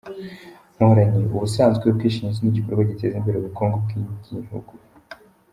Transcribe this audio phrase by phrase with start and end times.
[0.73, 4.73] Mporanyi: Ubusanzwe, ubwishingizi ni igikorwa giteza imbere ubukungu bw’ingihugu.